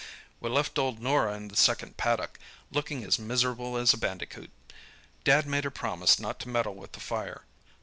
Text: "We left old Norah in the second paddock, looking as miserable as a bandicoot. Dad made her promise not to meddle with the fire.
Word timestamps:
"We 0.39 0.49
left 0.49 0.79
old 0.79 0.99
Norah 0.99 1.35
in 1.35 1.49
the 1.49 1.55
second 1.55 1.95
paddock, 1.95 2.39
looking 2.71 3.03
as 3.03 3.19
miserable 3.19 3.77
as 3.77 3.93
a 3.93 3.97
bandicoot. 3.99 4.49
Dad 5.23 5.45
made 5.45 5.63
her 5.63 5.69
promise 5.69 6.17
not 6.19 6.39
to 6.39 6.49
meddle 6.49 6.73
with 6.73 6.93
the 6.93 6.99
fire. 6.99 7.43